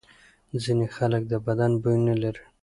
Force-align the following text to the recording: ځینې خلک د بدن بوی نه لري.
ځینې 0.63 0.87
خلک 0.95 1.21
د 1.27 1.33
بدن 1.45 1.71
بوی 1.81 1.97
نه 2.07 2.15
لري. 2.21 2.43